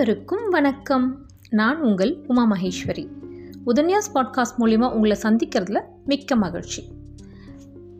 அனைவருக்கும் 0.00 0.48
வணக்கம். 0.48 1.26
நான் 1.50 1.80
உங்கள் 1.80 2.24
உமா 2.26 2.50
மகேஸ்வரி. 2.50 3.08
உதன்யாஸ் 3.66 4.10
பாட்காஸ்ட் 4.14 4.58
மூலிமா 4.58 4.92
உங்களை 4.92 5.16
சந்திக்கிறதுல 5.22 5.80
மிக்க 6.04 6.36
மகிழ்ச்சி. 6.36 6.84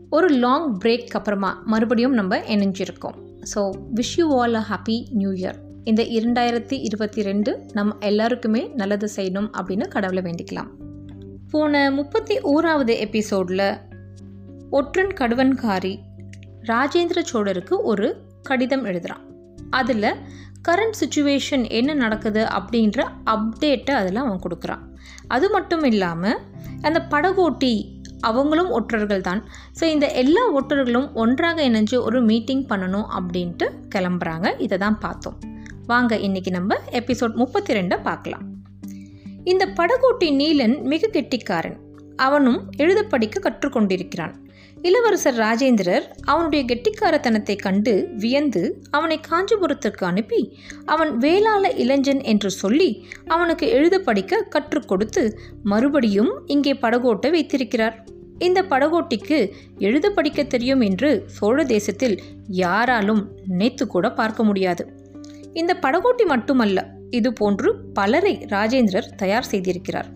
ஒரு 0.09 0.27
லாங் 0.27 0.77
பிரேக் 0.79 1.07
அப்புறமா 1.07 1.61
மறுபடியும் 1.65 2.13
நம்ம 2.13 2.37
இணைஞ்சிருக்கோம். 2.37 3.43
So 3.55 3.71
wish 3.95 4.17
you 4.17 4.39
all 4.39 4.53
a 4.53 4.63
happy 4.69 5.07
new 5.11 5.31
year 5.31 5.55
இந்த 5.83 6.03
இரண்டாயிரத்தி 6.03 6.73
இருபத்தி 6.73 7.21
ரெண்டு 7.21 7.65
நம்ம 7.73 7.95
எல்லாருக்குமே 7.99 8.71
நல்லது 8.75 9.09
செய்யணும் 9.15 9.49
அப்படின்னு 9.61 9.87
கடவுளை 9.87 10.23
வேண்டிக்கலாம். 10.23 10.69
போன 11.51 11.91
முப்பத்தி 11.91 12.39
ஓராவது 12.39 12.97
எபிசோடில் 12.97 13.77
ஒற்றன் 14.69 15.07
கடுவன்காரி 15.07 15.97
ராஜேந்திர 16.67 17.21
சோழருக்கு 17.33 17.79
ஒரு 17.83 18.21
கடிதம் 18.41 18.85
எழுதுகிறான் 18.85 19.29
அதில் 19.69 20.15
கரண்ட் 20.67 20.97
சுச்சுவேஷன் 21.01 21.63
என்ன 21.69 21.93
நடக்குது 21.93 22.41
அப்படின்ற 22.57 23.05
அப்டேட்டை 23.33 23.93
அதில் 23.99 24.15
அவன் 24.15 24.43
கொடுக்குறான். 24.45 24.83
அது 25.27 25.49
மட்டும் 25.49 25.83
இல்லாமல் 25.83 26.37
அந்த 26.81 26.99
படகோட்டி 27.09 27.73
அவங்களும் 28.29 28.69
ஒற்றர்கள் 28.69 29.21
தான். 29.21 29.41
ஸோ 29.79 29.83
இந்த 29.83 30.07
எல்லா 30.21 30.43
ஒற்றர்களும் 30.57 31.07
ஒன்றாக 31.13 31.63
இணைஞ்சு 31.69 31.97
ஒரு 32.07 32.21
மீட்டிங் 32.21 32.65
பண்ணணும் 32.67 33.07
அப்படின்ட்டு 33.17 33.67
கிளம்புறாங்க. 33.95 34.59
இதை 34.59 34.77
தான் 34.77 34.99
பார்த்தோம். 34.99 35.39
வாங்க 35.85 36.17
இன்னைக்கு 36.27 36.51
நம்ம 36.51 36.77
எபிசோட் 36.91 37.33
முப்பத்தி 37.33 37.73
ரெண்டை 37.73 37.97
பார்க்கலாம். 38.09 38.45
இந்த 39.43 39.65
படகோட்டி 39.79 40.29
நீலன் 40.41 40.81
மிக 40.81 41.07
கெட்டிக்காரன். 41.07 41.77
அவனும் 42.15 42.59
எழுத 42.77 43.03
படிக்க 43.03 43.37
கற்றுக்கொண்டிருக்கிறான். 43.45 44.35
இளவரசர் 44.83 45.35
ராஜேந்திரர் 45.35 46.05
அவனுடைய 46.23 46.65
கெட்டிக்காரத்தனத்தை 46.65 47.55
கண்டு 47.55 48.09
வியந்து 48.17 48.81
அவனை 48.91 49.19
காஞ்சிபுரத்திற்கு 49.29 50.05
அனுப்பி 50.05 50.57
அவன் 50.85 51.17
வேளாள 51.17 51.73
இளைஞன் 51.73 52.21
என்று 52.21 52.49
சொல்லி 52.51 53.05
அவனுக்கு 53.27 53.67
எழுத 53.67 53.99
படிக்க 53.99 54.41
கற்றுக் 54.41 54.87
கொடுத்து 54.87 55.37
மறுபடியும் 55.63 56.31
இங்கே 56.45 56.73
படகோட்டை 56.73 57.29
வைத்திருக்கிறார். 57.29 58.05
இந்த 58.37 58.63
படகோட்டிக்கு 58.63 59.51
எழுத 59.77 60.09
படிக்க 60.09 60.43
தெரியும் 60.43 60.81
என்று 60.81 61.25
சோழ 61.27 61.63
தேசத்தில் 61.63 62.21
யாராலும் 62.47 63.31
நினைத்து 63.47 63.87
கூட 63.87 64.11
பார்க்க 64.11 64.43
முடியாது. 64.43 64.85
இந்த 65.53 65.73
படகோட்டி 65.81 66.25
மட்டுமல்ல 66.25 66.87
இது 67.09 67.33
போன்று 67.33 67.75
பலரை 67.93 68.35
ராஜேந்திரர் 68.49 69.11
தயார் 69.15 69.49
செய்திருக்கிறார். 69.51 70.09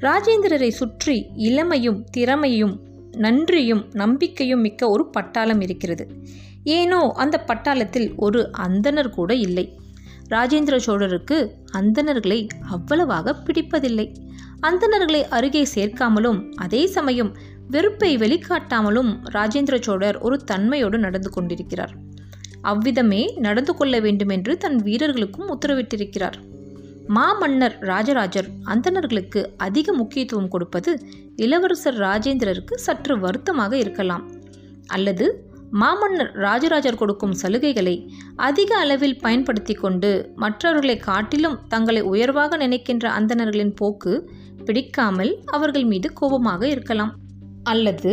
ராஜேந்திரரை 0.00 0.68
சுற்றி 0.70 1.16
இளமையும் 1.34 2.04
திறமையும் 2.10 2.74
நன்றியும் 3.16 3.82
நம்பிக்கையும் 3.92 4.60
மிக்க 4.60 4.88
ஒரு 4.88 5.04
பட்டாளம் 5.18 5.62
இருக்கிறது. 5.62 6.04
ஏனோ 6.64 7.00
அந்த 7.16 7.36
பட்டாளத்தில் 7.46 8.08
ஒரு 8.16 8.50
அந்தனர் 8.58 9.10
கூட 9.10 9.34
இல்லை. 9.34 9.66
ராஜேந்திர 10.28 10.76
சோழருக்கு 10.86 11.36
அந்தணர்களை 11.72 12.46
அவ்வளவாக 12.70 13.34
பிடிப்பதில்லை. 13.44 14.06
அந்தணர்களை 14.60 15.22
அருகே 15.28 15.62
சேர்க்காமலும் 15.74 16.40
அதே 16.54 16.86
சமயம் 16.86 17.30
வெறுப்பை 17.68 18.16
வெளிக்காட்டாமலும் 18.16 19.10
ராஜேந்திர 19.34 19.76
சோழர் 19.80 20.18
ஒரு 20.18 20.36
தன்மையோடு 20.50 20.98
நடந்து 20.98 21.30
கொண்டிருக்கிறார். 21.30 21.94
அவ்விதமே 22.62 23.22
நடந்து 23.36 23.74
கொள்ள 23.74 24.00
வேண்டுமென்று 24.00 24.56
தன் 24.56 24.76
வீரர்களுக்கும் 24.76 25.50
உத்தரவிட்டிருக்கிறார். 25.50 26.36
மாமன்னர் 27.06 27.76
ராஜராஜர் 27.80 28.48
அந்தணர்களுக்கு 28.64 29.40
அதிக 29.56 29.92
முக்கியத்துவம் 29.92 30.48
கொடுப்பது 30.48 30.92
இளவரசர் 31.36 31.98
ராஜேந்திரருக்கு 31.98 32.74
சற்று 32.74 33.18
வருத்தமாக 33.18 33.76
இருக்கலாம். 33.76 34.30
அல்லது 34.86 35.26
மாமன்னர் 35.70 36.32
ராஜராஜர் 36.32 36.96
கொடுக்கும் 36.96 37.34
சலுகைகளை 37.42 38.08
அதிக 38.36 38.76
அளவில் 38.76 39.18
பயன்படுத்தி 39.18 39.74
கொண்டு 39.74 40.32
மற்றவர்களை 40.36 40.96
காட்டிலும் 40.96 41.58
தங்களை 41.68 42.02
உயர்வாக 42.02 42.56
நினைக்கின்ற 42.56 43.10
அந்தணர்களின் 43.10 43.74
போக்கு 43.74 44.30
பிடிக்காமல் 44.64 45.38
அவர்கள் 45.46 45.84
மீது 45.84 46.12
கோபமாக 46.12 46.68
இருக்கலாம். 46.68 47.14
அல்லது 47.62 48.12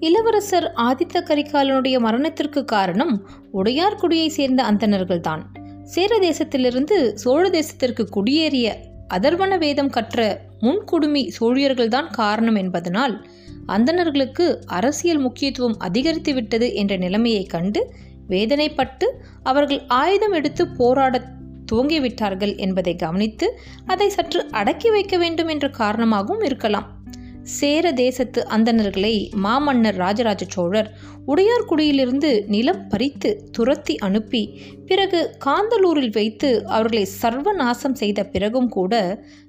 இளவரசர் 0.00 0.72
ஆதித்த 0.76 1.22
கரிகாலனுடைய 1.22 1.98
மரணத்திற்கு 1.98 2.64
காரணம் 2.64 3.28
உடையார்குடியை 3.54 4.26
சேர்ந்த 4.26 4.62
அந்தணர்கள்தான். 4.62 5.42
சேர 5.84 6.18
தேசத்திலிருந்து 6.18 7.12
சோழ 7.12 7.50
தேசத்திற்கு 7.50 8.04
குடியேறிய 8.16 8.74
அதர்வன 9.14 9.58
வேதம் 9.58 9.90
கற்ற 9.90 10.48
முன்குடுமி 10.62 11.28
சோழியர்கள்தான் 11.40 12.10
காரணம் 12.10 12.54
என்பதனால் 12.54 13.26
அந்தணர்களுக்கு 13.66 14.62
அரசியல் 14.66 15.18
முக்கியத்துவம் 15.18 15.78
அதிகரித்து 15.78 16.34
விட்டது 16.34 16.74
என்ற 16.74 16.96
நிலைமையை 16.96 17.44
கண்டு 17.44 17.94
வேதனைப்பட்டு 18.28 19.06
அவர்கள் 19.42 19.82
ஆயுதம் 19.86 20.32
எடுத்து 20.32 20.68
போராட 20.68 21.24
துவங்கிவிட்டார்கள் 21.72 22.56
என்பதை 22.56 22.96
கவனித்து 22.96 23.58
அதை 23.86 24.08
சற்று 24.08 24.46
அடக்கி 24.50 24.90
வைக்க 24.90 25.16
வேண்டும் 25.16 25.48
என்ற 25.48 25.68
காரணமாகவும் 25.68 26.42
இருக்கலாம். 26.42 26.99
சேர 27.58 27.92
தேசத்து 27.92 28.40
அந்தணர்களை 28.48 29.12
மாமன்னர் 29.44 29.96
ராஜராஜ 29.96 30.42
சோழர் 30.48 30.88
உடையார்குடியிலிருந்து 31.26 32.30
நிலம் 32.46 32.82
பறித்து 32.88 33.30
துரத்தி 33.50 33.94
அனுப்பி 33.98 34.42
பிறகு 34.86 35.20
காந்தலூரில் 35.44 36.12
வைத்து 36.12 36.50
அவர்களை 36.66 37.04
சர்வநாசம் 37.22 37.98
செய்த 38.02 38.20
பிறகும் 38.24 38.68
கூட 38.68 38.94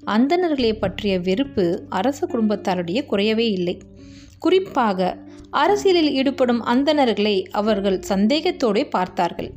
அந்தணர்களை 0.07 0.73
பற்றிய 0.73 1.15
வெறுப்பு 1.19 1.65
அரச 1.89 2.19
குடும்பத்தாருடைய 2.27 3.01
குறையவே 3.11 3.47
இல்லை. 3.57 3.75
குறிப்பாக 4.39 5.09
அரசியலில் 5.63 6.11
ஈடுபடும் 6.11 6.61
அந்தணர்களை 6.65 7.35
அவர்கள் 7.61 7.99
சந்தேகத்தோடே 8.09 8.83
பார்த்தார்கள். 8.89 9.51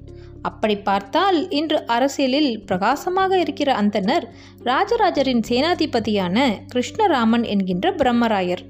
அப்படி 0.45 0.77
பார்த்தால் 0.89 1.39
இன்று 1.51 1.79
அரசியலில் 1.87 2.53
பிரகாசமாக 2.67 3.39
இருக்கிற 3.39 3.71
அந்தனர் 3.83 4.25
ராஜராஜரின் 4.65 5.43
சேனாதிபதியான 5.49 6.37
கிருஷ்ணராமன் 6.73 7.45
என்கின்ற 7.45 7.93
பிரம்மராயர். 7.93 8.63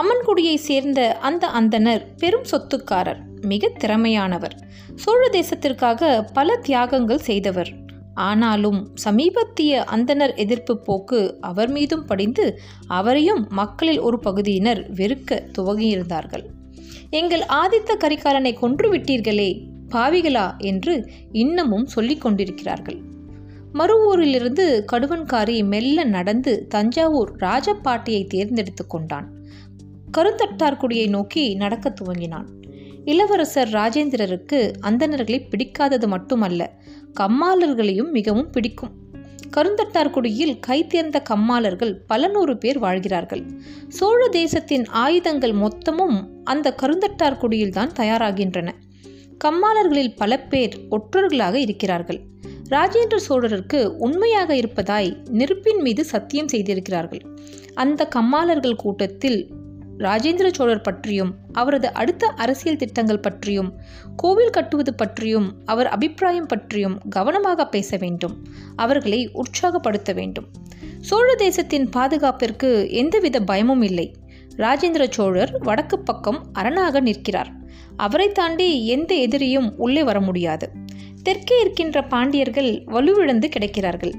அம்மன்குடியை 0.00 0.56
சேர்ந்த 0.68 1.00
அந்த 1.20 1.44
அந்தனர் 1.60 2.02
பெரும் 2.18 2.46
சொத்துக்காரர் 2.50 3.20
மிக 3.42 3.72
திறமையானவர். 3.78 4.54
சோழ 4.94 5.22
தேசத்திற்காக 5.32 6.10
பல 6.32 6.58
தியாகங்கள் 6.66 7.26
செய்தவர். 7.28 7.70
ஆனாலும் 8.28 8.80
சமீபத்திய 9.04 9.82
அந்தனர் 9.94 10.32
எதிர்ப்பு 10.34 10.74
போக்கு 10.78 11.20
அவர் 11.40 11.70
மீதும் 11.70 12.06
படிந்து 12.06 12.46
அவரையும் 12.98 13.42
மக்களில் 13.50 14.00
ஒரு 14.00 14.18
பகுதியினர் 14.18 14.80
வெறுக்க 14.94 15.40
துவங்கியிருந்தார்கள். 15.58 16.44
எங்கள் 17.10 17.44
ஆதித்த 17.60 17.96
கரிகாலனை 17.96 18.52
கொன்று 18.58 18.88
விட்டீர்களே 18.92 19.50
பாவிகளா 19.90 20.58
என்று 20.58 21.10
இன்னமும் 21.32 21.86
சொல்லிக் 21.86 22.20
கொண்டிருக்கிறார்கள். 22.20 23.00
மறுவூரிலிருந்து 23.72 24.84
கடுவன்காரி 24.92 25.64
மெல்ல 25.64 26.04
நடந்து 26.04 26.66
தஞ்சாவூர் 26.68 27.36
ராஜபாட்டியை 27.36 28.26
தேர்ந்தெடுத்து 28.26 28.86
கொண்டான். 28.86 29.32
கருந்தட்டார்குடியை 30.18 31.08
நோக்கி 31.08 31.54
நடக்க 31.54 31.94
துவங்கினான். 32.00 32.46
இளவரசர் 33.04 33.68
ராஜேந்திரருக்கு 33.68 34.72
அந்தணர்களை 34.80 35.48
பிடிக்காதது 35.48 36.06
மட்டுமல்ல 36.06 36.72
கம்மாளர்களையும் 37.20 38.10
மிகவும் 38.10 38.50
பிடிக்கும். 38.50 38.90
கருந்தட்டார்குடியில் 39.56 40.60
கைத்தேர்ந்த 40.66 41.22
கம்மாளர்கள் 41.22 41.94
பல 42.06 42.28
நூறு 42.28 42.58
பேர் 42.58 42.78
வாழ்கிறார்கள். 42.78 43.44
சோழ 43.88 44.28
தேசத்தின் 44.28 44.86
ஆயுதங்கள் 44.86 45.52
மொத்தமும் 45.52 46.28
அந்த 46.44 46.74
கருந்தட்டார்குடியில்தான் 46.82 47.90
தயாராகின்றன. 47.96 48.68
கம்மாளர்களில் 49.44 50.16
பல 50.16 50.40
பேர் 50.40 50.86
ஒற்றர்களாக 50.90 51.54
இருக்கிறார்கள். 51.54 52.20
ராஜேந்திர 52.70 53.16
சோழருக்கு 53.28 53.86
உண்மையாக 53.86 54.56
இருப்பதாய் 54.56 55.16
நெருப்பின் 55.30 55.80
மீது 55.80 56.04
சத்தியம் 56.04 56.48
செய்திருக்கிறார்கள். 56.48 57.22
அந்த 57.74 58.06
கம்மாளர்கள் 58.06 58.76
கூட்டத்தில் 58.76 59.50
ராஜேந்திர 59.98 60.52
சோழர் 60.52 60.80
பற்றியும் 60.80 61.34
அவரது 61.52 61.92
அடுத்த 61.92 62.26
அரசியல் 62.26 62.76
திட்டங்கள் 62.76 63.20
பற்றியும் 63.20 63.74
கோவில் 64.16 64.50
கட்டுவது 64.50 64.94
பற்றியும் 64.94 65.54
அவர் 65.64 65.86
அபிப்பிராயம் 65.86 66.46
பற்றியும் 66.46 66.98
கவனமாக 67.08 67.66
பேச 67.66 67.96
வேண்டும். 67.96 68.46
அவர்களை 68.76 69.30
உற்சாகப்படுத்த 69.32 70.12
வேண்டும். 70.12 70.46
சோழ 71.00 71.34
தேசத்தின் 71.34 71.88
பாதுகாப்பிற்கு 71.96 72.90
எந்தவித 72.90 73.40
பயமும் 73.40 73.82
இல்லை. 73.82 74.14
ராஜேந்திர 74.56 75.06
சோழர் 75.10 75.58
வடக்கு 75.58 75.98
பக்கம் 75.98 76.46
அரணாக 76.52 77.00
நிற்கிறார். 77.00 77.58
அவரை 78.06 78.28
தாண்டி 78.32 78.68
எந்த 78.86 79.12
எதிரியும் 79.14 79.68
உள்ளே 79.76 80.02
வர 80.02 80.18
முடியாது. 80.20 80.66
தெற்கே 81.22 81.56
இருக்கின்ற 81.60 81.98
பாண்டியர்கள் 82.04 82.70
வலுவிழந்து 82.86 83.48
கிடைக்கிறார்கள். 83.48 84.14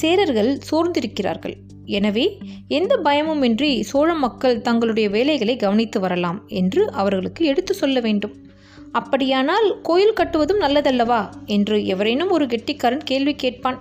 சேரர்கள் 0.00 0.50
சோர்ந்திருக்கிறார்கள். 0.68 1.56
எனவே 1.98 2.24
எந்த 2.68 2.94
பயமுமின்றி 3.04 3.70
சோழ 3.80 4.10
மக்கள் 4.14 4.60
தங்களுடைய 4.60 5.06
வேலைகளை 5.08 5.54
கவனித்து 5.56 6.00
வரலாம் 6.00 6.38
என்று 6.60 6.82
அவர்களுக்கு 6.92 7.42
எடுத்து 7.44 7.74
சொல்ல 7.74 8.00
வேண்டும். 8.00 8.34
அப்படியானால் 8.92 9.68
கோயில் 9.82 10.18
கட்டுவதும் 10.20 10.60
நல்லதல்லவா? 10.60 11.20
என்று 11.46 11.76
எவரேனும் 11.86 12.30
ஒரு 12.30 12.46
கெட்டிக்காரன் 12.46 13.04
கேள்வி 13.04 13.34
கேட்பான். 13.34 13.78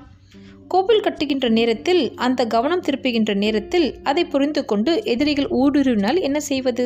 கோவில் 0.67 1.03
கட்டுகின்ற 1.03 1.47
நேரத்தில் 1.49 2.01
அந்த 2.15 2.41
கவனம் 2.45 2.83
திருப்புகின்ற 2.87 3.33
நேரத்தில் 3.35 3.87
அதை 4.03 4.23
புரிந்து 4.25 4.63
கொண்டு 4.65 4.91
எதிரிகள் 5.05 5.49
ஊடுருவினால் 5.61 6.19
என்ன 6.21 6.39
செய்வது? 6.49 6.85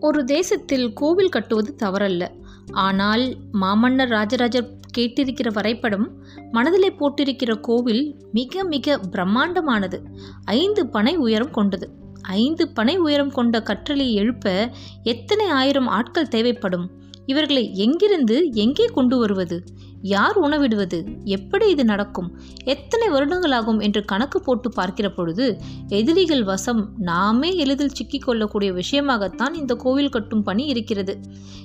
ஒரு 0.00 0.24
தேசத்தில் 0.24 0.92
கோவில் 0.92 1.28
கட்டுவது 1.28 1.76
தவறல்ல. 1.82 2.28
ஆனால் 2.72 3.36
மாமன்னர் 3.52 4.08
ராஜராஜர் 4.08 4.72
கேட்டிருக்கிற 4.98 5.52
வரைபடம் 5.52 6.22
மனதிலே 6.50 6.90
போட்டிருக்கிற 6.90 7.54
கோவில் 7.54 8.16
மிக 8.32 8.64
மிக 8.64 9.00
பிரம்மாண்டமானது. 9.10 9.98
ஐந்து 10.44 10.88
பனை 10.88 11.16
உயரம் 11.16 11.50
கொண்டது. 11.50 11.90
ஐந்து 12.22 12.68
பனை 12.68 12.96
உயரம் 12.96 13.30
கொண்ட 13.30 13.58
கற்றலை 13.58 14.12
எழுப்ப 14.12 14.70
எத்தனை 15.02 15.46
ஆயிரம் 15.46 15.86
ஆட்கள் 15.86 16.28
தேவைப்படும்? 16.28 16.90
இவர்களை 17.26 17.74
எங்கிருந்து 17.74 18.50
எங்கே 18.52 18.84
கொண்டு 18.84 19.18
வருவது? 19.18 19.64
யார் 20.04 20.40
உணவிடுவது? 20.42 21.04
எப்படி 21.24 21.70
இது 21.70 21.84
நடக்கும்? 21.84 22.38
எத்தனை 22.64 23.08
வருடங்களாகும் 23.08 23.82
என்று 23.82 24.04
கணக்கு 24.04 24.40
போட்டு 24.40 24.70
பார்க்கிற 24.70 25.10
பொழுது 25.10 25.60
எதிரிகள் 25.88 26.44
வசம் 26.44 26.92
நாமே 26.98 27.56
எளிதில் 27.56 27.88
சிக்கிக் 27.88 28.22
கொள்ளக்கூடிய 28.22 28.72
விஷயமாகத்தான் 28.72 29.54
இந்த 29.54 29.74
கோவில் 29.74 30.08
கட்டும் 30.08 30.42
பணி 30.42 30.64
இருக்கிறது. 30.64 31.20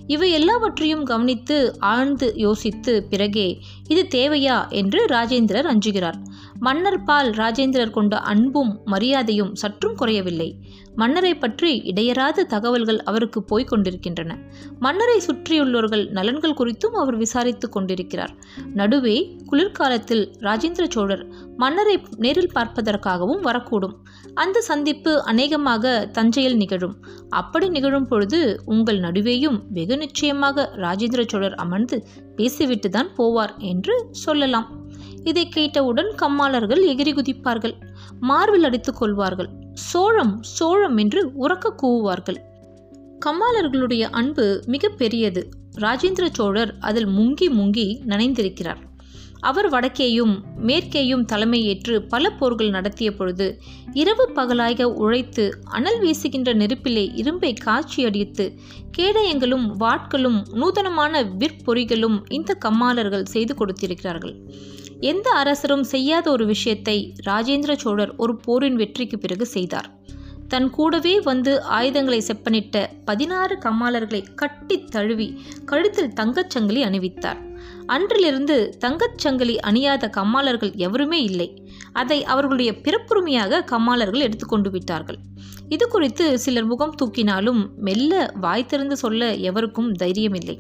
இவை 0.08 0.32
எல்லாவற்றையும் 0.32 1.04
கவனித்து 1.04 1.80
ஆழ்ந்து 1.80 2.34
யோசித்து 2.36 3.04
பிறகே 3.04 3.60
இது 3.88 4.08
தேவையா? 4.10 4.70
என்று 4.70 5.06
ராஜேந்திரர் 5.06 5.66
அஞ்சுகிறார். 5.66 6.22
மன்னர் 6.60 7.04
பால் 7.04 7.30
ராஜேந்திரர் 7.30 7.90
கொண்ட 7.90 8.18
அன்பும் 8.18 8.82
மரியாதையும் 8.86 9.56
சற்றும் 9.56 9.96
குறையவில்லை. 9.96 10.60
மன்னரை 10.96 11.36
பற்றி 11.36 11.82
இடையராத 11.86 12.44
தகவல்கள் 12.44 13.00
அவருக்கு 13.04 13.44
போய்க் 13.44 13.68
கொண்டிருக்கின்றன. 13.68 14.38
மன்னரை 14.80 15.22
சுற்றியுள்ளவர்கள் 15.28 16.10
நலன்கள் 16.10 16.58
குறித்தும் 16.58 16.92
அவர் 16.92 17.18
விசாரித்துக் 17.18 17.72
கொண்டிருக்கிறார். 17.72 18.34
நடுவே 18.74 19.36
குளிர்காலத்தில் 19.46 20.34
ராஜேந்திர 20.40 20.88
சோழர் 20.90 21.26
மன்னரை 21.58 22.04
நேரில் 22.18 22.52
பார்ப்பதற்காகவும் 22.56 23.44
வரக்கூடும். 23.44 23.96
அந்த 24.34 24.62
சந்திப்பு 24.62 25.24
அநேகமாக 25.24 26.10
தஞ்சையில் 26.12 26.58
நிகழும். 26.58 26.96
அப்படி 27.30 27.70
நிகழும் 27.70 28.08
பொழுது 28.08 28.62
உங்கள் 28.66 29.00
நடுவேயும் 29.00 29.62
வெகு 29.70 29.98
நிச்சயமாக 29.98 30.70
ராஜேந்திர 30.76 31.28
சோழர் 31.28 31.56
அமர்ந்து 31.56 32.08
பேசிவிட்டு 32.36 32.90
தான் 32.90 33.10
போவார் 33.18 33.58
என்று 33.58 34.08
சொல்லலாம். 34.12 34.79
இதை 35.24 35.48
கேட்டவுடன் 35.48 36.14
கம்மாளர்கள் 36.16 36.86
எகிரி 36.86 37.14
குதிப்பார்கள். 37.14 37.74
மார்பில் 38.20 38.64
அடித்துக் 38.64 38.98
கொள்வார்கள். 38.98 39.50
சோழம் 39.74 40.44
சோழம் 40.44 40.98
என்று 40.98 41.32
உறக்க 41.40 41.74
கூவுவார்கள். 41.84 42.38
கம்மாளர்களுடைய 43.26 44.02
அன்பு 44.02 44.64
மிக 44.66 44.90
பெரியது. 44.90 45.50
ராஜேந்திர 45.80 46.28
சோழர் 46.32 46.76
அதில் 46.80 47.08
முங்கி 47.08 47.48
முங்கி 47.50 47.98
நனைந்திருக்கிறார். 48.08 48.88
அவர் 49.42 49.70
வடக்கேயும் 49.70 50.38
மேற்கேயும் 50.62 51.26
தலைமையேற்று 51.26 52.08
பல 52.08 52.30
போர்கள் 52.30 52.70
நடத்திய 52.70 53.16
பொழுது 53.16 53.62
இரவு 53.94 54.32
பகலாக 54.32 54.90
உழைத்து 54.90 55.60
அனல் 55.64 56.00
வீசுகின்ற 56.00 56.54
நெருப்பிலே 56.54 57.12
இரும்பை 57.14 57.54
காட்சி 57.54 58.06
அடித்து 58.06 58.54
கேடயங்களும் 58.98 59.72
வாட்களும் 59.80 60.42
நூதனமான 60.54 61.24
விற்பொறிகளும் 61.24 62.20
இந்த 62.28 62.54
கம்மாளர்கள் 62.54 63.24
செய்து 63.24 63.56
கொடுத்திருக்கிறார்கள். 63.56 64.54
எந்த 65.00 65.30
அரசரும் 65.32 65.84
செய்யாத 65.84 66.32
ஒரு 66.32 66.46
விஷயத்தை 66.46 67.14
ராஜேந்திர 67.26 67.76
சோழர் 67.76 68.16
ஒரு 68.16 68.36
போரின் 68.36 68.76
வெற்றிக்கு 68.76 69.18
பிறகு 69.18 69.46
செய்தார். 69.46 69.98
தன் 70.48 70.70
கூடவே 70.70 71.20
வந்து 71.20 71.62
ஆயுதங்களை 71.62 72.24
செப்பனிட்ட 72.28 72.88
பதினாறு 73.06 73.58
கம்மாளர்களை 73.58 74.36
கட்டி 74.36 74.84
தழுவி 74.84 75.42
கழுத்தில் 75.66 76.14
தங்கச்சங்கிலி 76.22 76.84
அணிவித்தார். 76.84 77.48
அன்றிலிருந்து 77.86 78.78
தங்கச்சங்கிலி 78.80 79.56
அணியாத 79.56 80.10
கம்மாளர்கள் 80.10 80.74
எவருமே 80.76 81.24
இல்லை. 81.24 81.64
அதை 81.94 82.24
அவர்களுடைய 82.24 82.72
பிறப்புரிமையாக 82.72 83.64
கம்மாளர்கள் 83.64 84.20
எடுத்துக்கொண்டு 84.20 84.70
விட்டார்கள். 84.70 85.18
இது 85.70 85.88
குறித்து 85.88 86.40
சிலர் 86.40 86.66
முகம் 86.66 86.96
தூக்கினாலும் 87.02 87.76
மெல்ல 87.76 88.34
வாய் 88.42 88.66
திறந்து 88.66 88.98
சொல்ல 88.98 89.36
எவருக்கும் 89.36 89.94
தைரியமில்லை. 89.94 90.60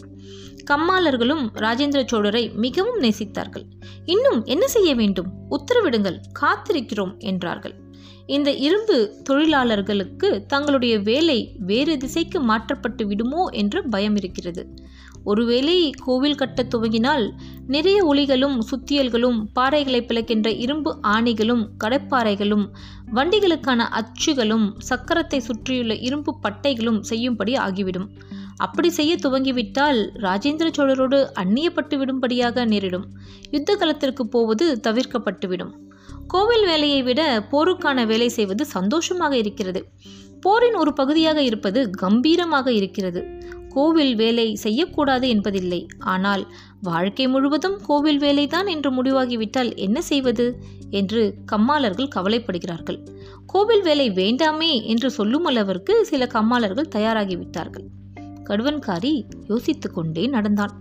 கம்மாளர்களும் 0.69 1.45
ராஜேந்திர 1.53 2.01
சோழரை 2.11 2.53
மிகவும் 2.53 2.99
நேசித்தார்கள். 2.99 3.63
இன்னும் 4.05 4.45
என்ன 4.45 4.67
செய்ய 4.67 4.95
வேண்டும்? 4.95 5.29
உத்தரவிடுங்கள் 5.49 6.17
காத்திருக்கிறோம் 6.39 7.13
என்றார்கள். 7.17 7.75
இந்த 8.25 8.51
இரும்பு 8.51 8.97
தொழிலாளர்களுக்கு 9.23 10.45
தங்களுடைய 10.45 10.99
வேலை 10.99 11.55
வேறு 11.59 11.97
திசைக்கு 11.97 12.39
மாற்றப்பட்டு 12.39 13.07
விடுமோ 13.07 13.43
என்ற 13.51 13.81
பயம் 13.81 14.15
இருக்கிறது 14.15 14.63
ஒருவேளை 15.23 15.91
கோவில் 16.05 16.35
கட்ட 16.35 16.63
துவங்கினால் 16.63 17.31
நிறைய 17.67 18.05
ஒளிகளும் 18.05 18.59
சுத்தியல்களும் 18.71 19.45
பாறைகளை 19.55 20.01
பிளக்கின்ற 20.05 20.57
இரும்பு 20.57 20.97
ஆணிகளும் 21.07 21.69
கடப்பாறைகளும் 21.83 22.65
வண்டிகளுக்கான 23.13 23.87
அச்சுகளும் 23.89 24.73
சக்கரத்தை 24.89 25.37
சுற்றியுள்ள 25.37 25.95
இரும்பு 25.95 26.35
பட்டைகளும் 26.43 26.99
செய்யும்படி 26.99 27.55
ஆகிவிடும். 27.55 28.09
அப்படி 28.57 28.89
செய்ய 28.89 29.15
துவங்கிவிட்டால் 29.15 30.09
ராஜேந்திர 30.13 30.69
சோழரோடு 30.77 31.27
அந்நியப்பட்டு 31.43 31.97
விடும்படியாக 31.97 32.65
நேரிடும். 32.65 33.05
யுத்த 33.51 33.75
களத்திற்கு 33.75 34.27
போவது 34.27 34.79
தவிர்க்கப்பட்டுவிடும். 34.87 35.71
கோவில் 36.27 36.65
வேலையை 36.65 37.03
விட 37.03 37.47
போருக்கான 37.51 38.05
வேலை 38.05 38.29
செய்வது 38.29 38.65
சந்தோஷமாக 38.65 39.37
இருக்கிறது. 39.37 39.85
போரின் 40.41 40.75
ஒரு 40.75 40.93
பகுதியாக 40.93 41.41
இருப்பது 41.41 41.89
கம்பீரமாக 41.89 42.71
இருக்கிறது. 42.73 43.38
கோவில் 43.69 44.15
வேலை 44.15 44.55
செய்யக்கூடாது 44.55 45.29
என்பதில்லை. 45.29 45.87
ஆனால் 45.99 46.47
வாழ்க்கை 46.81 47.27
முழுவதும் 47.27 47.79
கோவில் 47.81 48.19
வேலைதான் 48.19 48.67
என்று 48.67 49.03
முடிவாகிவிட்டால் 49.03 49.75
என்ன 49.75 50.01
செய்வது? 50.01 50.57
என்று 50.89 51.35
கம்மாளர்கள் 51.45 52.13
கவலைப்படுகிறார்கள். 52.15 53.07
கோவில் 53.45 53.81
வேலை 53.81 54.11
வேண்டாமே 54.11 54.83
என்று 54.83 55.11
சொல்லும் 55.11 55.45
அளவிற்கு 55.45 56.05
சில 56.05 56.27
கம்மாளர்கள் 56.27 56.87
தயாராகிவிட்டார்கள். 56.95 57.85
கடுவன்காரி 58.43 59.23
யோசித்து 59.47 59.91
கொண்டே 59.91 60.27
நடந்தான். 60.27 60.71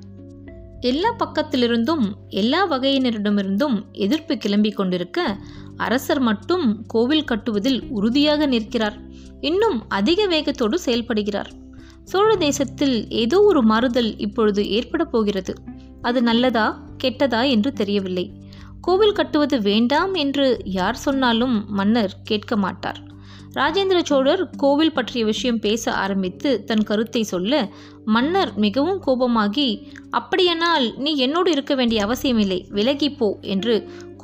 எல்லா 0.81 1.17
பக்கத்திலிருந்தும் 1.19 2.05
எல்லா 2.29 2.71
வகையினரிடமிருந்தும் 2.71 3.83
எதிர்ப்பு 3.93 4.35
கிளம்பிக் 4.35 4.75
கொண்டிருக்க 4.75 5.37
அரசர் 5.77 6.21
மட்டும் 6.21 6.85
கோவில் 6.87 7.25
கட்டுவதில் 7.25 7.89
உறுதியாக 7.89 8.47
நிற்கிறார். 8.47 8.97
இன்னும் 9.41 9.85
அதிக 9.89 10.27
வேகத்தோடு 10.27 10.79
செயல்படுகிறார். 10.87 11.51
சோழ 12.11 12.29
தேசத்தில் 12.37 12.97
ஏதோ 13.09 13.39
ஒரு 13.43 13.61
மாறுதல் 13.63 14.11
இப்பொழுது 14.19 14.63
ஏற்பட 14.69 15.05
போகிறது. 15.05 15.53
அது 16.03 16.23
நல்லதா 16.23 16.67
கெட்டதா 17.05 17.41
என்று 17.51 17.73
தெரியவில்லை. 17.73 18.27
கோவில் 18.81 19.13
கட்டுவது 19.13 19.57
வேண்டாம் 19.61 20.15
என்று 20.15 20.47
யார் 20.65 20.97
சொன்னாலும் 20.97 21.57
மன்னர் 21.69 22.15
கேட்க 22.25 22.57
மாட்டார். 22.57 23.01
ராஜேந்திர 23.55 23.99
சோழர் 24.03 24.43
கோவில் 24.57 24.93
பற்றிய 24.93 25.25
விஷயம் 25.25 25.61
பேச 25.61 25.93
ஆரம்பித்து 25.95 26.65
தன் 26.65 26.83
கருத்தை 26.83 27.23
சொல்ல 27.23 27.53
மன்னர் 28.05 28.53
மிகவும் 28.57 29.01
கோபமாகி 29.07 29.69
அப்படியானால் 30.11 30.87
நீ 30.97 31.13
என்னோடு 31.17 31.51
இருக்க 31.51 31.75
வேண்டிய 31.75 32.03
அவசியமில்லை 32.03 32.61
விலகிப்போ 32.75 33.29
என்று 33.47 33.75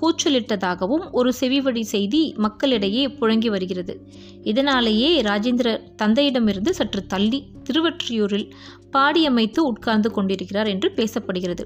கூச்சலிட்டதாகவும் 0.05 1.11
ஒரு 1.13 1.33
செவிவழி 1.41 1.81
செய்தி 1.81 2.35
மக்களிடையே 2.37 3.07
புழங்கி 3.07 3.47
வருகிறது. 3.47 4.07
இதனாலேயே 4.43 5.23
ராஜேந்திர 5.23 5.81
தந்தையிடமிருந்து 6.03 6.69
சற்று 6.71 7.07
தள்ளி 7.07 7.47
திருவற்றியூரில் 7.71 8.51
பாடியமைத்து 8.93 9.59
உட்கார்ந்து 9.59 10.11
கொண்டிருக்கிறார் 10.11 10.67
என்று 10.67 10.93
பேசப்படுகிறது. 10.97 11.65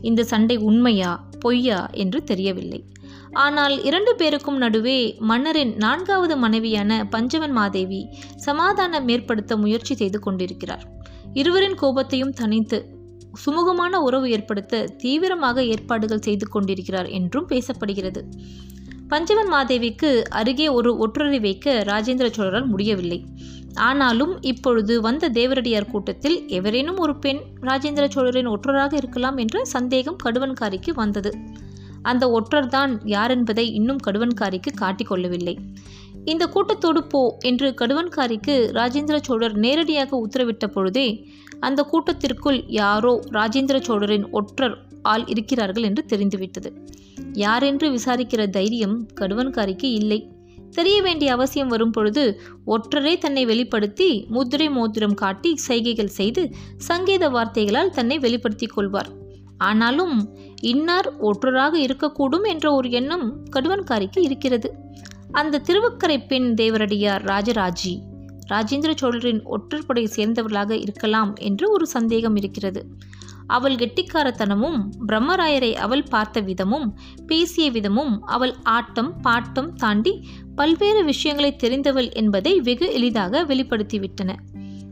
இந்த 0.00 0.24
சண்டை 0.24 0.56
உண்மையா 0.56 1.28
பொய்யா 1.40 1.88
என்று 1.92 2.24
தெரியவில்லை. 2.24 2.84
ஆனால் 3.32 3.84
இரண்டு 3.84 4.16
பேருக்கும் 4.16 4.56
நடுவே 4.56 5.16
மன்னரின் 5.18 5.76
நான்காவது 5.76 6.36
மனைவியான 6.36 7.04
பஞ்சவன் 7.04 7.50
மாதேவி 7.50 8.08
சமாதானம் 8.36 9.08
ஏற்படுத்த 9.08 9.56
முயற்சி 9.56 9.94
செய்து 9.94 10.20
கொண்டிருக்கிறார். 10.20 10.84
இருவரின் 11.32 11.74
கோபத்தையும் 11.74 12.32
தனித்து 12.32 12.97
சுமூகமான 13.44 13.96
உறவு 13.96 14.30
ஏற்படுத்த 14.30 14.86
தீவிரமாக 14.86 15.64
ஏற்பாடுகள் 15.64 16.20
செய்து 16.20 16.48
கொண்டிருக்கிறார் 16.48 17.06
என்றும் 17.06 17.48
பேசப்படுகிறது. 17.48 18.22
பஞ்சவன் 19.08 19.52
மாதேவிக்கு 19.52 20.22
அருகே 20.22 20.68
ஒரு 20.68 20.90
ஒற்றரை 21.06 21.40
வைக்க 21.40 21.84
ராஜேந்திர 21.86 22.28
சோழரால் 22.30 22.66
முடியவில்லை. 22.66 23.24
ஆனாலும் 23.74 24.42
இப்பொழுது 24.42 25.00
வந்த 25.00 25.28
தேவரடியார் 25.28 25.90
கூட்டத்தில் 25.90 26.48
எவரேனும் 26.48 26.96
ஒரு 26.96 27.18
பெண் 27.18 27.40
ராஜேந்திர 27.60 28.08
சோழரின் 28.08 28.48
ஒற்றராக 28.48 28.92
இருக்கலாம் 28.94 29.36
என்ற 29.36 29.64
சந்தேகம் 29.64 30.16
கடுவன்காரிக்கு 30.24 30.90
வந்தது. 30.94 31.32
அந்த 32.02 32.24
ஒற்றர்தான் 32.28 32.92
யார் 33.04 33.30
என்பதை 33.30 33.74
இன்னும் 33.74 33.98
கடுவன்காரிக்கு 34.06 34.70
காட்டிக்கொள்ளவில்லை 34.80 35.58
இந்த 36.28 36.44
கூட்டத்தோடு 36.46 37.00
போ 37.04 37.20
என்று 37.40 37.68
கடுவன்காரிக்கு 37.80 38.54
ராஜேந்திர 38.78 39.16
சோழர் 39.22 39.56
நேரடியாக 39.56 40.20
உத்தரவிட்ட 40.24 40.66
பொழுதே 40.66 41.08
அந்த 41.60 41.80
கூட்டத்திற்குள் 41.82 42.58
யாரோ 42.80 43.12
ராஜேந்திர 43.30 43.78
சோழரின் 43.80 44.26
ஒற்றர் 44.30 44.76
ஆள் 45.02 45.24
இருக்கிறார்கள் 45.26 45.82
என்று 45.82 46.02
தெரிந்துவிட்டது. 46.04 46.70
யாரென்று 47.44 47.86
விசாரிக்கிற 47.90 48.42
தைரியம் 48.48 48.96
கடுவன்காரிக்கு 49.20 49.88
இல்லை. 50.00 50.20
தெரிய 50.70 50.96
வேண்டிய 51.02 51.28
அவசியம் 51.32 51.68
வரும் 51.68 51.90
பொழுது 51.90 52.24
ஒற்றரே 52.66 53.12
தன்னை 53.18 53.42
வெளிப்படுத்தி 53.46 54.08
முதிரை 54.28 54.68
மோதிரம் 54.70 55.14
காட்டி 55.14 55.50
சைகைகள் 55.68 56.16
செய்து 56.18 56.42
சங்கேத 56.88 57.24
வார்த்தைகளால் 57.28 57.90
தன்னை 57.90 58.18
வெளிப்படுத்திக் 58.18 58.74
கொள்வார். 58.74 59.10
ஆனாலும் 59.58 60.16
இன்னார் 60.62 61.08
ஒற்றராக 61.22 61.74
இருக்கக்கூடும் 61.86 62.46
என்ற 62.48 62.66
ஒரு 62.72 62.90
எண்ணம் 62.90 63.26
கடுவன்காரிக்கு 63.52 64.20
இருக்கிறது. 64.20 64.70
அந்த 65.32 65.58
திருவக்கரை 65.58 66.26
பெண் 66.26 66.54
தேவரடியார் 66.56 67.24
ராஜராஜி 67.24 67.98
ராஜேந்திர 68.48 68.94
சோழரின் 68.94 69.42
ஒற்றற்படை 69.46 70.04
சேர்ந்தவர்களாக 70.16 70.70
இருக்கலாம் 70.70 71.34
என்று 71.34 71.70
ஒரு 71.70 71.86
சந்தேகம் 71.86 72.36
இருக்கிறது. 72.36 72.86
அவள் 73.46 73.74
கெட்டிக்காரத்தனமும் 73.74 74.78
பிரம்மராயரை 75.06 75.74
அவள் 75.74 76.02
பார்த்த 76.02 76.40
விதமும் 76.40 76.94
பேசிய 77.26 77.70
விதமும் 77.70 78.18
அவள் 78.20 78.54
ஆட்டம் 78.62 79.20
பாட்டம் 79.22 79.72
தாண்டி 79.72 80.28
பல்வேறு 80.54 81.04
விஷயங்களை 81.04 81.56
தெரிந்தவள் 81.62 82.12
என்பதை 82.12 82.60
வெகு 82.60 82.92
எளிதாக 82.92 83.44
வெளிப்படுத்திவிட்டன. 83.44 84.34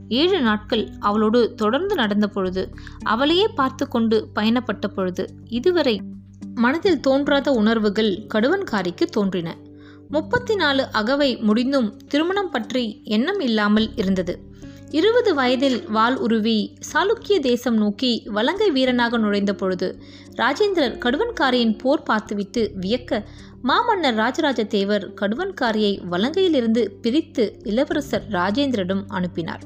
ஏழு 0.09 0.41
நாட்கள் 0.41 0.89
அவளோடு 1.01 1.55
தொடர்ந்து 1.55 1.95
நடந்த 1.95 2.29
பொழுது 2.29 2.75
அவளையே 3.03 3.49
பார்த்து 3.49 3.89
கொண்டு 3.89 4.29
பயணப்பட்ட 4.35 4.89
பொழுது 4.89 5.35
இதுவரை 5.45 6.03
மனதில் 6.55 7.01
தோன்றாத 7.01 7.53
உணர்வுகள் 7.53 8.27
கடுவன்காரிக்கு 8.35 9.05
தோன்றின. 9.11 9.57
முப்பத்தி 10.09 10.55
நாலு 10.55 10.89
அகவை 10.93 11.37
முடிந்தும் 11.37 11.97
திருமணம் 12.09 12.51
பற்றி 12.51 13.01
எண்ணம் 13.05 13.41
இல்லாமல் 13.41 13.89
இருந்தது. 13.95 14.39
இருபது 14.91 15.35
வயதில் 15.35 15.91
வால் 15.91 16.17
உருவி 16.17 16.79
சாளுக்கிய 16.93 17.39
தேசம் 17.39 17.77
நோக்கி 17.77 18.23
வலங்கை 18.27 18.71
வீரனாக 18.71 19.19
நுழைந்த 19.19 19.55
பொழுது 19.55 20.03
ராஜேந்திரர் 20.37 20.99
கடுவன்காரியின் 20.99 21.79
போர் 21.79 22.03
பார்த்துவிட்டு 22.03 22.73
வியக்க 22.81 23.23
மாமன்னர் 23.63 24.15
ராஜராஜ 24.15 24.65
தேவர் 24.65 25.15
கடுவன்காரியை 25.15 26.01
வலங்கையிலிருந்து 26.11 26.89
பிரித்து 27.03 27.59
இளவரசர் 27.63 28.29
ராஜேந்திரனிடம் 28.31 29.05
அனுப்பினார். 29.09 29.61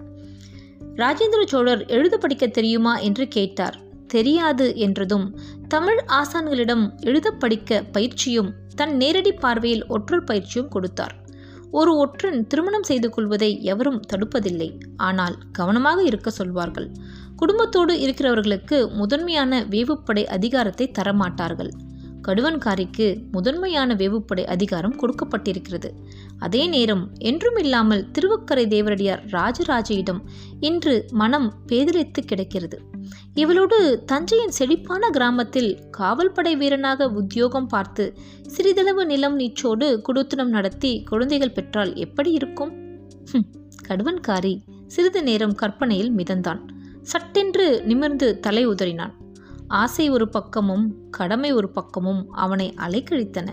ராஜேந்திர 0.96 1.44
சோழர் 1.46 1.86
எழுத 1.86 2.16
படிக்க 2.16 2.46
தெரியுமா? 2.46 2.98
என்று 2.98 3.28
கேட்டார். 3.28 3.78
தெரியாது 4.06 4.76
என்றதும் 4.76 5.38
தமிழ் 5.68 6.00
ஆசான்களிடம் 6.08 7.00
எழுத 7.00 7.30
படிக்க 7.30 7.84
பயிற்சியும் 7.92 8.59
தன் 8.74 8.96
நேரடி 8.96 9.32
பார்வையில் 9.32 9.86
ஒற்றர் 9.86 10.24
பயிற்சியும் 10.24 10.68
கொடுத்தார். 10.68 11.14
ஒரு 11.70 11.96
ஒற்றன் 11.96 12.46
திருமணம் 12.46 12.82
செய்து 12.82 13.10
கொள்வதை 13.10 13.62
எவரும் 13.62 14.00
தடுப்பதில்லை. 14.12 14.80
ஆனால் 14.96 15.36
கவனமாக 15.52 16.02
இருக்க 16.02 16.30
சொல்வார்கள். 16.30 16.88
குடும்பத்தோடு 17.36 17.94
இருக்கிறவர்களுக்கு 17.94 18.92
முதன்மையான 18.94 19.64
வேவுப்படை 19.64 20.24
அதிகாரத்தை 20.26 20.90
தரமாட்டார்கள். 20.98 21.70
கடுவன்காரிக்கு 22.28 23.22
முதன்மையான 23.32 23.94
வேவுப்படை 23.94 24.44
அதிகாரம் 24.44 24.96
கொடுக்கப்பட்டிருக்கிறது. 24.96 25.90
அதே 26.38 26.66
நேரம் 26.66 27.10
என்றுமில்லாமல் 27.20 28.04
திருவக்கரை 28.12 28.64
தேவரடியார் 28.66 29.22
ராஜராஜையிடம் 29.30 30.20
இன்று 30.60 31.06
மனம் 31.10 31.54
பேதலித்து 31.66 32.20
கிடக்கிறது. 32.26 32.82
இவளோடு 33.34 34.04
தஞ்சையின் 34.04 34.56
செழிப்பான 34.58 35.10
கிராமத்தில் 35.10 35.78
காவல்படை 35.98 36.56
வீரனாக 36.56 37.08
உத்தியோகம் 37.08 37.66
பார்த்து 37.66 38.14
சிறிதளவு 38.46 39.06
நிலம் 39.06 39.38
நீச்சோடு 39.38 40.00
குடுத்தனம் 40.08 40.54
நடத்தி 40.56 41.02
குழந்தைகள் 41.02 41.52
பெற்றால் 41.52 41.94
எப்படி 41.96 42.32
இருக்கும்? 42.32 42.72
கடுவன்காரி 43.88 44.54
சிறிது 44.86 45.22
நேரம் 45.22 45.54
கற்பனையில் 45.54 46.12
மிதந்தான். 46.12 46.60
சட்டென்று 47.02 47.82
நிமிர்ந்து 47.84 48.40
தலை 48.40 48.68
உதறினான். 48.68 49.14
ஆசை 49.70 50.10
ஒரு 50.10 50.28
பக்கமும் 50.28 51.10
கடமை 51.10 51.52
ஒரு 51.52 51.70
பக்கமும் 51.70 52.30
அவனை 52.30 52.74
அலைக்கழித்தன. 52.76 53.48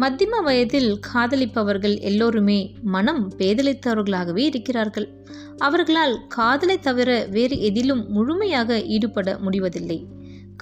மத்தியம 0.00 0.42
வயதில் 0.42 1.00
காதலிப்பவர்கள் 1.14 2.00
எல்லோருமே 2.00 2.74
மனம் 2.82 3.32
பேதலித்தவர்களாகவே 3.38 4.38
இருக்கிறார்கள். 4.38 5.24
அவர்களால் 5.58 6.26
காதலை 6.28 6.80
தவிர 6.80 7.26
வேறு 7.30 7.60
எதிலும் 7.60 8.10
முழுமையாக 8.10 8.80
ஈடுபட 8.80 9.38
முடிவதில்லை. 9.38 10.06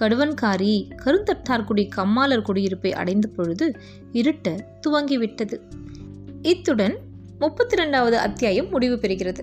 கடுவன்காரி 0.00 0.90
கருந்தட்டார்குடி 1.04 1.88
கம்மாளர் 1.88 2.42
குடியிருப்பை 2.42 2.92
அடைந்த 2.92 3.28
பொழுது 3.28 3.76
இருட்ட 4.12 4.56
துவங்கிவிட்டது. 4.86 5.60
இத்துடன் 6.42 6.98
முப்பத்தி 7.38 7.76
ரெண்டாவது 7.76 8.12
அத்தியாயம் 8.12 8.68
முடிவு 8.68 8.96
பெறுகிறது. 8.96 9.38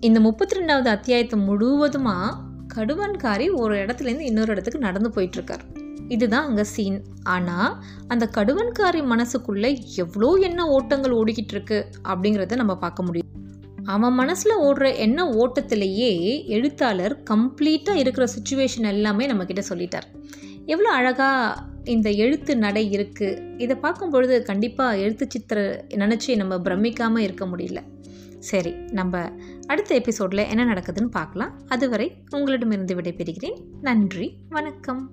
இந்த 0.00 0.20
முப்பத்தி 0.20 0.60
ரெண்டாவது 0.60 0.86
அத்தியாயத்தை 0.86 1.38
முழுவதுமாக 1.40 2.43
கடுவன்காரி 2.76 3.50
ஒரு 3.54 3.74
இடத்துலேருந்து 3.84 4.28
இன்னொரு 4.30 4.52
இடத்துக்கு 4.52 4.78
நடந்து 4.78 5.10
போயிட்டுருக்கார். 5.16 5.64
இதுதான் 6.08 6.46
அங்கே 6.48 6.64
சீன் 6.64 7.02
ஆனால் 7.22 7.76
அந்த 8.08 8.30
கடுவன்காரி 8.36 9.02
மனசுக்குள்ளே 9.02 9.70
எவ்வளோ 9.96 10.36
என்ன 10.38 10.66
ஓட்டங்கள் 10.66 11.10
ஓடிக்கிட்டு 11.10 11.50
இருக்கு 11.50 11.78
அப்படிங்கிறத 12.04 12.56
நம்ம 12.56 12.76
பார்க்க 12.76 13.02
முடியும். 13.02 13.30
அவன் 13.84 14.14
மனசில் 14.14 14.60
ஓடுற 14.66 14.96
என்ன 14.96 15.26
ஓட்டத்திலேயே 15.32 16.12
எழுத்தாளர் 16.46 17.22
கம்ப்ளீட்டாக 17.30 17.94
இருக்கிற 17.94 18.26
சுச்சுவேஷன் 18.26 18.90
எல்லாமே 18.94 19.26
நம்மக்கிட்ட 19.26 19.62
சொல்லிட்டார். 19.70 20.06
எவ்வளோ 20.66 20.90
அழகாக 20.90 21.62
இந்த 21.84 22.10
எழுத்து 22.10 22.56
நடை 22.56 22.84
இருக்குது 22.96 23.40
இதை 23.58 23.76
பார்க்கும் 23.76 24.10
பொழுது 24.10 24.42
கண்டிப்பாக 24.42 24.98
எழுத்து 24.98 25.26
சித்திர 25.30 25.84
நினச்சி 25.96 26.36
நம்ம 26.36 26.58
பிரமிக்காமல் 26.58 27.22
இருக்க 27.22 27.46
முடியல. 27.46 27.80
சரி 28.44 28.74
நம்ம 28.90 29.32
அடுத்த 29.66 29.94
எபிசோடில் 29.94 30.48
என்ன 30.48 30.64
நடக்குதுன்னு 30.64 31.10
பார்க்கலாம். 31.10 31.60
அதுவரை 31.66 32.22
உங்களிடமிருந்து 32.30 32.94
விடைபெறுகிறேன். 32.94 33.64
நன்றி 33.80 34.38
வணக்கம். 34.48 35.10